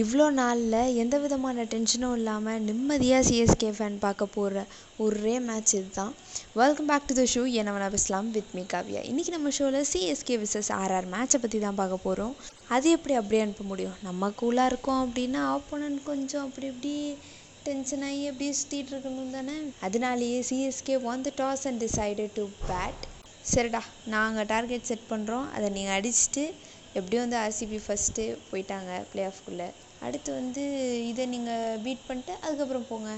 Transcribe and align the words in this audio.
இவ்வளோ 0.00 0.24
நாளில் 0.38 0.96
எந்த 1.02 1.16
விதமான 1.22 1.62
டென்ஷனும் 1.72 2.14
இல்லாமல் 2.16 2.64
நிம்மதியாக 2.66 3.24
சிஎஸ்கே 3.28 3.70
ஃபேன் 3.76 3.96
பார்க்க 4.02 4.24
போகிற 4.34 4.62
ஒரே 5.04 5.34
மேட்ச் 5.46 5.72
இதுதான். 5.78 6.10
Welcome 6.60 6.88
back 6.90 7.06
to 7.10 7.14
the 7.18 7.24
show 7.34 7.42
என்ன 7.60 7.72
வேணா 7.74 7.88
பேசலாம் 7.94 8.28
வித் 8.34 8.52
மீ 8.56 8.62
காவியா. 8.72 9.02
இன்றைக்கி 9.10 9.32
நம்ம 9.36 9.52
ஷோவில் 9.58 9.88
சிஎஸ்கே 9.92 10.36
விசஸ் 10.42 10.70
ஆர்ஆர் 10.80 11.08
மேட்ச்சை 11.14 11.38
பற்றி 11.44 11.60
தான் 11.64 11.78
பார்க்க 11.80 11.98
போகிறோம் 12.04 12.34
அது 12.76 12.90
எப்படி 12.96 13.16
அப்படியே 13.20 13.42
அனுப்ப 13.46 13.64
முடியும்? 13.70 13.96
நம்ம 14.08 14.30
கூலாக 14.42 14.72
இருக்கோம் 14.72 15.00
அப்படின்னா 15.04 15.42
ஆப்போனன்ட் 15.56 16.02
கொஞ்சம் 16.10 16.44
அப்படி 16.46 16.68
இப்படி 16.72 16.94
டென்ஷன் 17.68 18.04
ஆகி 18.10 18.22
அப்படியே 18.32 18.52
சுற்றிட்டு 18.60 18.94
இருக்கணும் 18.94 19.34
தானே? 19.38 19.56
அதனாலேயே 19.88 20.40
CSK 20.50 20.98
won 21.12 21.26
the 21.28 21.32
toss 21.42 21.66
and 21.70 21.82
decided 21.86 22.36
to 22.38 22.46
bat 22.68 23.02
சரிடா 23.52 23.82
நாங்கள் 24.14 24.50
டார்கெட் 24.54 24.88
செட் 24.90 25.10
பண்ணுறோம் 25.10 25.48
அதை 25.56 25.66
நீங்கள் 25.78 25.96
அடிச்சுட்டு 25.98 26.44
எப்படியும் 26.98 27.24
வந்து 27.24 27.40
ஆர்சிபி 27.42 27.80
ஃபஸ்ட்டு 27.84 28.22
போயிட்டாங்க 28.50 28.92
பிளே 29.10 29.24
ஆஃப்குள்ளே 29.30 29.66
அடுத்து 30.04 30.30
வந்து 30.40 30.62
இதை 31.10 31.24
நீங்கள் 31.34 31.80
பீட் 31.84 32.06
பண்ணிட்டு 32.08 32.34
அதுக்கப்புறம் 32.44 32.88
போங்க. 32.90 33.10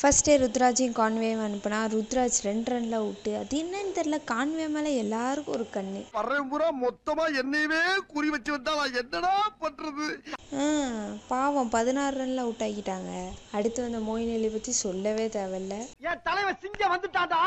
ஃபஸ்ட்டே 0.00 0.32
ருத்ராஜையும் 0.42 0.96
கான்வேயும் 0.98 1.42
அனுப்புனா 1.44 1.78
ருத்ராஜ் 1.92 2.38
ரெண்டு 2.46 2.70
ரனில் 2.72 3.04
விட்டு 3.04 3.30
அது 3.38 3.60
என்னன்னு 3.60 3.92
தெரில 3.98 4.16
கான்வே 4.30 4.66
மேலே 4.74 4.90
எல்லாருக்கும் 5.02 5.54
ஒரு 5.56 5.66
கண்ணு. 5.76 6.00
வர்றேன் 6.16 6.48
பூரா 6.50 6.68
மொத்தமா 6.82 7.24
என்னையவே 7.42 7.80
குறி 8.12 8.28
வச்சு 8.34 8.52
வந்தா 8.56 8.74
என்னடா 9.02 9.32
பண்றது? 9.62 10.08
பாவம் 11.30 11.72
பதினாறு 11.76 12.14
ரனில் 12.20 12.42
அவுட் 12.44 12.64
ஆக்கிட்டாங்க. 12.66 13.12
அடுத்து 13.58 13.80
வந்த 13.84 14.00
மோயின் 14.08 14.34
அலி 14.36 14.50
பற்றி 14.56 14.72
சொல்லவே 14.84 15.26
தேவையில்ல. 15.38 15.74
என் 16.10 16.22
தலைவன் 16.28 16.60
சிங்கம் 16.64 16.94
வந்துட்டான்டா. 16.94 17.40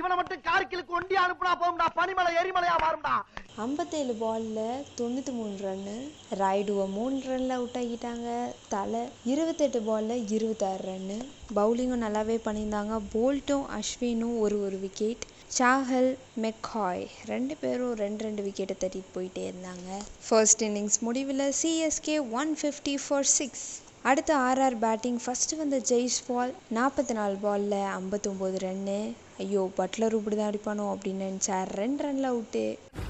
இவனை 0.00 0.14
மட்டும் 0.18 0.44
கார்கிலுக்கு 0.48 0.98
ஒண்டி 0.98 1.16
அனுப்புனா 1.24 1.54
போகும்டா 1.62 1.88
பனிமலை 2.00 2.32
எரிமலையா 2.40 2.76
மாறும்டா. 2.84 3.16
ஐம்பத்தேழு 3.62 4.14
பாலில் 4.20 4.80
தொண்ணூற்றி 4.98 5.32
மூணு 5.36 5.52
ரன்னு 5.64 5.94
ராய்டுவை 6.40 6.84
மூணு 6.94 7.18
ரனில் 7.28 7.54
அவுட் 7.56 7.76
ஆகிட்டாங்க. 7.80 8.28
தலை 8.72 9.02
இருபத்தெட்டு 9.32 9.80
பாலில் 9.88 10.24
இருபத்தாறு 10.36 10.82
ரன்னு 10.88 11.18
பவுலிங்கும் 11.58 12.02
நல்லாவே 12.06 12.36
பண்ணியிருந்தாங்க. 12.46 12.96
போல்ட்டும் 13.14 13.64
அஸ்வினும் 13.78 14.34
ஒரு 14.46 14.58
ஒரு 14.66 14.78
விக்கெட் 14.86 15.24
சாஹல் 15.58 16.10
மெக்காய் 16.44 17.06
ரெண்டு 17.32 17.56
பேரும் 17.62 17.94
ரெண்டு 18.02 18.24
ரெண்டு 18.28 18.42
விக்கெட்டை 18.48 18.76
தட்டிட்டு 18.82 19.14
போயிட்டே 19.16 19.44
இருந்தாங்க. 19.50 19.88
ஃபர்ஸ்ட் 20.28 20.64
இன்னிங்ஸ் 20.68 21.00
முடிவில் 21.08 21.46
CSK 21.62 22.18
one 22.40 22.52
fifty 22.62 22.96
for 23.06 23.30
six 23.38 23.66
அடுத்து 24.08 24.32
ஆர்ஆர் 24.36 24.76
பேட்டிங். 24.78 25.18
ஃபஸ்ட்டு 25.26 25.56
வந்த 25.56 25.76
ஜெய்ஸ்வால் 25.90 26.50
நாற்பத்தி 26.74 27.12
நாலு 27.18 27.36
பாலில் 27.44 27.84
ஐம்பத்தொம்போது 27.98 28.56
ரன்னு 28.64 28.98
ஐயோ 29.38 29.62
பட்லர் 29.78 30.14
இப்படி 30.18 30.36
தான் 30.36 30.50
அடிப்பானோ 30.50 30.86
அப்படின்னு 30.94 31.22
நினச்சார். 31.28 31.68
ரெண்டு 31.80 32.02
ரனில் 32.06 32.28
அவுட்டு. 32.30 32.64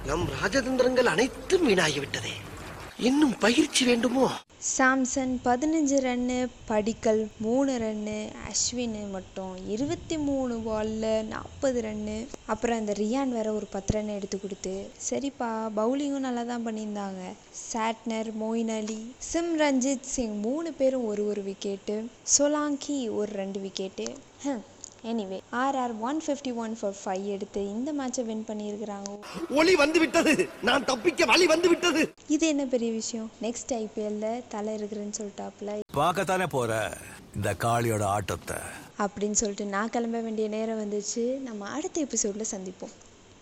நம் 0.06 0.26
ராஜதந்திரங்கள் 0.42 1.10
அனைத்தும் 1.14 1.68
வீணாகிவிட்டதே. 1.68 2.34
இன்னும் 2.98 3.34
பயிற்சி 3.38 3.84
வேண்டுமோ? 3.84 4.26
சாம்சன் 4.72 5.32
பதினஞ்சு 5.44 5.96
ரன்னு 6.04 6.36
படிக்கல் 6.66 7.20
மூணு 7.38 7.72
ரன்னு 7.78 8.14
அஸ்வின் 8.50 8.94
மட்டும் 9.10 9.54
இருபத்தி 9.66 10.16
மூணு 10.18 10.54
பாலில் 10.58 11.26
நாற்பது 11.32 11.80
ரன்னு. 11.82 12.16
அப்புறம் 12.46 12.78
இந்த 12.78 12.92
ரியான் 12.92 13.34
வேற 13.38 13.52
ஒரு 13.52 13.66
பத்து 13.70 13.92
ரன் 13.92 14.08
எடுத்து 14.08 14.40
கொடுத்து. 14.40 14.74
சரிப்பா 15.10 15.50
பவுலிங்கும் 15.76 16.26
நல்லா 16.26 16.42
தான் 16.42 16.66
பண்ணியிருந்தாங்க. 16.66 17.22
சாட்னர் 17.72 18.30
மொயின் 18.42 18.72
அலி 18.78 19.00
சிம் 19.30 19.52
ரஞ்சித் 19.60 20.10
சிங் 20.14 20.40
மூணு 20.40 20.72
பேரும் 20.72 21.06
ஒரு 21.06 21.26
ஒரு 21.26 21.42
விக்கெட்டு 21.42 21.96
சோலாங்கி 22.38 22.98
ஒரு 23.14 23.32
ரெண்டு 23.32 23.60
wicket 23.60 24.06
anyway 25.04 25.38
RR 25.52 25.98
one 25.98 26.20
fifty 26.26 26.54
one 26.54 26.78
for 26.80 26.94
five 27.04 27.24
எடுத்து 27.24 27.60
இந்த 27.70 27.92
மேட்சை 27.92 28.24
வின் 28.24 28.44
பண்ணியிருக்கிறாங்க. 28.48 29.18
ஒளி 29.50 29.74
வந்து 29.74 29.98
விட்டது 29.98 30.48
நான் 30.62 30.84
தப்பிக்க 30.84 31.24
வழி 31.24 31.46
வந்து 31.46 31.68
விட்டது 31.68 32.12
இது 32.28 32.48
என்ன 32.48 32.64
பெரிய 32.64 32.92
விஷயம்? 32.92 33.30
நெக்ஸ்ட் 33.42 33.72
ஐபிஎல்ல 33.72 34.42
தலை 34.48 34.76
இருக்கிறேன்னு 34.76 35.12
சொல்லிட்டாப்புல 35.20 35.80
பார்க்கத்தானே 35.94 36.46
போற? 36.46 36.92
இந்த 37.34 37.54
காளியோட 37.62 38.02
ஆட்டத்தை. 38.02 38.56
அப்படின்னு 38.98 39.30
சொல்லிட்டு 39.30 39.64
நான் 39.64 39.90
கிளம்ப 39.90 40.20
வேண்டிய 40.20 40.48
நேரம் 40.48 40.80
வந்துச்சு. 40.80 41.38
நம்ம 41.38 41.68
அடுத்த 41.68 42.00
எபிசோடில் 42.00 42.46
சந்திப்போம். 42.50 42.94